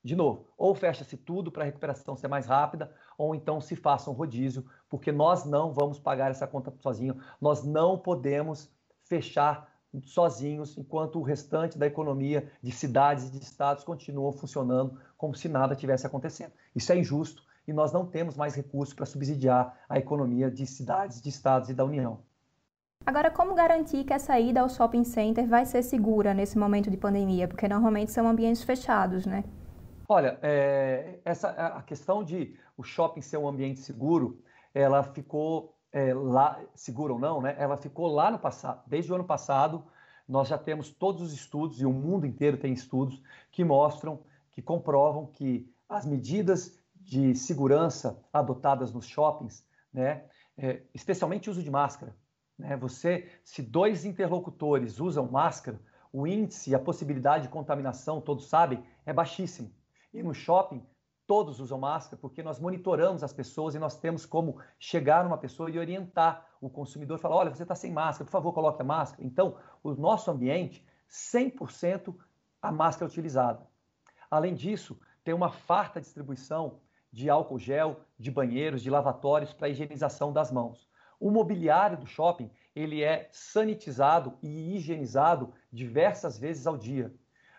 [0.07, 4.09] De novo, ou fecha-se tudo para a recuperação ser mais rápida, ou então se faça
[4.09, 8.71] um rodízio, porque nós não vamos pagar essa conta sozinho, nós não podemos
[9.03, 9.69] fechar
[10.03, 15.49] sozinhos enquanto o restante da economia de cidades e de estados continua funcionando como se
[15.49, 16.53] nada tivesse acontecendo.
[16.73, 21.21] Isso é injusto e nós não temos mais recursos para subsidiar a economia de cidades,
[21.21, 22.19] de estados e da União.
[23.05, 26.95] Agora, como garantir que essa ida ao shopping center vai ser segura nesse momento de
[26.95, 27.45] pandemia?
[27.45, 29.43] Porque normalmente são ambientes fechados, né?
[30.09, 34.41] Olha, é, essa a questão de o shopping ser um ambiente seguro,
[34.73, 37.55] ela ficou é, lá, segura ou não, né?
[37.59, 38.83] Ela ficou lá no passado.
[38.87, 39.83] Desde o ano passado,
[40.25, 44.61] nós já temos todos os estudos, e o mundo inteiro tem estudos, que mostram, que
[44.61, 50.25] comprovam que as medidas de segurança adotadas nos shoppings, né,
[50.57, 52.15] é, especialmente o uso de máscara,
[52.57, 55.79] né, você, se dois interlocutores usam máscara,
[56.11, 59.71] o índice a possibilidade de contaminação, todos sabem, é baixíssimo.
[60.17, 60.83] E no shopping,
[61.27, 65.69] todos usam máscara, porque nós monitoramos as pessoas e nós temos como chegar numa pessoa
[65.69, 69.23] e orientar o consumidor, falar, olha, você está sem máscara, por favor, coloque a máscara.
[69.23, 72.15] Então, o nosso ambiente, 100%
[72.59, 73.67] a máscara utilizada.
[74.31, 76.79] Além disso, tem uma farta distribuição
[77.11, 80.89] de álcool gel, de banheiros, de lavatórios para higienização das mãos.
[81.19, 87.13] O mobiliário do shopping, ele é sanitizado e higienizado diversas vezes ao dia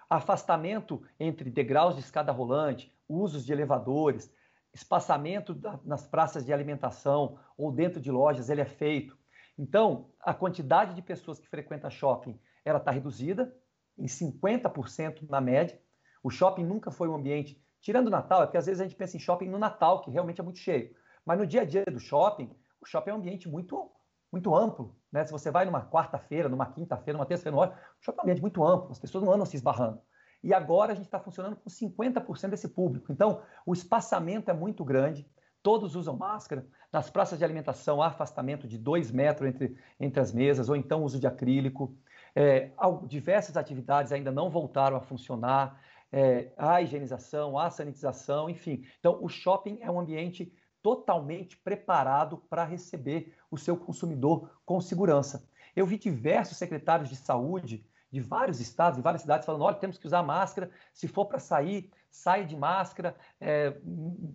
[0.09, 4.33] afastamento entre degraus de escada rolante, usos de elevadores,
[4.73, 9.17] espaçamento da, nas praças de alimentação ou dentro de lojas, ele é feito.
[9.59, 13.55] Então, a quantidade de pessoas que frequentam shopping, ela está reduzida
[13.99, 15.81] em 50% na média.
[16.23, 18.97] O shopping nunca foi um ambiente, tirando o Natal, é porque às vezes a gente
[18.97, 20.95] pensa em shopping no Natal, que realmente é muito cheio.
[21.25, 23.91] Mas no dia a dia do shopping, o shopping é um ambiente muito
[24.31, 24.95] muito amplo.
[25.11, 25.25] Né?
[25.25, 28.63] Se você vai numa quarta-feira, numa quinta-feira, numa terça-feira, o shopping é um ambiente muito
[28.63, 30.01] amplo, as pessoas não andam se esbarrando.
[30.43, 33.13] E agora a gente está funcionando com 50% desse público.
[33.13, 35.29] Então, o espaçamento é muito grande,
[35.63, 36.67] todos usam máscara.
[36.93, 41.03] Nas praças de alimentação, há afastamento de dois metros entre, entre as mesas, ou então
[41.03, 41.97] uso de acrílico.
[42.35, 42.71] É,
[43.07, 45.81] diversas atividades ainda não voltaram a funcionar.
[46.11, 48.85] É, há higienização, há sanitização, enfim.
[48.99, 55.47] Então, o shopping é um ambiente totalmente preparado para receber o seu consumidor com segurança.
[55.75, 59.99] Eu vi diversos secretários de saúde de vários estados, de várias cidades, falando: olha, temos
[59.99, 63.77] que usar máscara, se for para sair, saia de máscara, é,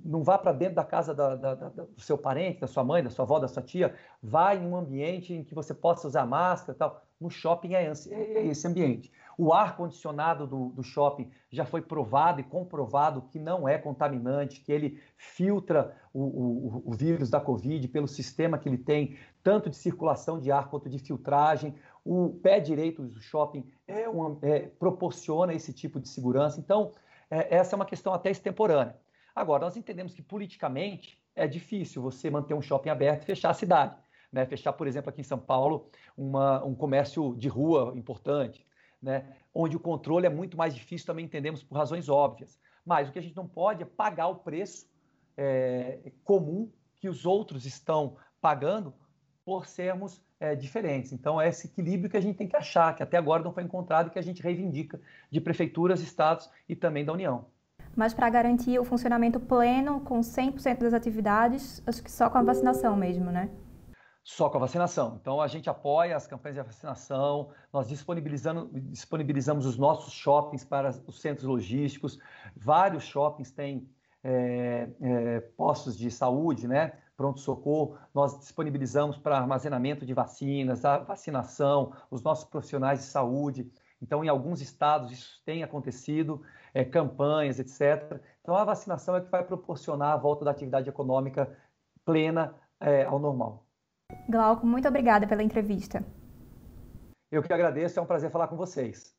[0.05, 3.03] não vá para dentro da casa da, da, da, do seu parente, da sua mãe,
[3.03, 6.25] da sua avó, da sua tia, vá em um ambiente em que você possa usar
[6.25, 7.03] máscara tal.
[7.19, 9.11] No shopping é esse, é esse ambiente.
[9.37, 14.71] O ar-condicionado do, do, shopping já foi provado e comprovado que não é contaminante, que
[14.71, 19.75] ele filtra o, o, o vírus da Covid pelo sistema que ele tem, tanto de
[19.75, 21.75] circulação de ar quanto de filtragem.
[22.03, 26.59] O pé direito do shopping é uma, é, proporciona esse tipo de segurança.
[26.59, 26.91] Então,
[27.29, 28.97] é, essa é uma questão até extemporânea.
[29.35, 33.53] Agora, nós entendemos que politicamente é difícil você manter um shopping aberto e fechar a
[33.53, 33.95] cidade.
[34.31, 34.45] Né?
[34.45, 38.65] Fechar, por exemplo, aqui em São Paulo, uma, um comércio de rua importante
[39.03, 42.57] né, onde o controle é muito mais difícil, também entendemos por razões óbvias.
[42.85, 44.87] Mas o que a gente não pode é pagar o preço
[45.35, 48.93] é, comum que os outros estão pagando
[49.43, 51.13] por sermos é, diferentes.
[51.13, 53.63] Então, é esse equilíbrio que a gente tem que achar, que até agora não foi
[53.63, 54.99] encontrado e que a gente reivindica
[55.31, 57.45] de prefeituras, estados e também da União.
[57.95, 62.43] Mas para garantir o funcionamento pleno, com 100% das atividades, acho que só com a
[62.43, 63.49] vacinação mesmo, né?
[64.21, 65.17] só com a vacinação.
[65.21, 70.89] Então, a gente apoia as campanhas de vacinação, nós disponibilizamos, disponibilizamos os nossos shoppings para
[71.07, 72.17] os centros logísticos,
[72.55, 73.85] vários shoppings têm
[74.23, 76.93] é, é, postos de saúde, né?
[77.15, 83.71] Pronto-socorro, nós disponibilizamos para armazenamento de vacinas, a vacinação, os nossos profissionais de saúde.
[84.01, 86.41] Então, em alguns estados isso tem acontecido,
[86.73, 88.19] é, campanhas, etc.
[88.41, 91.55] Então, a vacinação é que vai proporcionar a volta da atividade econômica
[92.03, 93.65] plena é, ao normal.
[94.27, 96.03] Glauco, muito obrigada pela entrevista.
[97.31, 99.15] Eu que agradeço, é um prazer falar com vocês.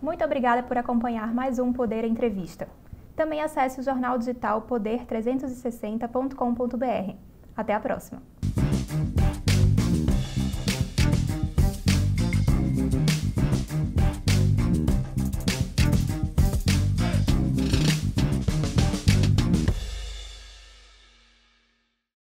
[0.00, 2.68] Muito obrigada por acompanhar mais um Poder Entrevista.
[3.16, 7.27] Também acesse o jornal digital poder360.com.br.
[7.58, 8.22] Até a próxima!